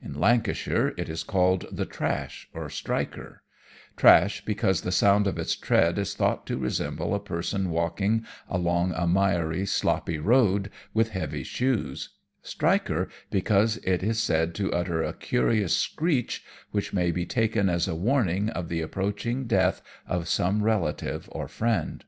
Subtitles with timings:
[0.00, 3.42] In Lancashire it is called the "Trash" or "Striker";
[3.96, 8.92] Trash, because the sound of its tread is thought to resemble a person walking along
[8.94, 12.10] a miry, sloppy road, with heavy shoes;
[12.40, 17.88] Striker, because it is said to utter a curious screech which may be taken as
[17.88, 22.04] a warning of the approaching death of some relative or friend.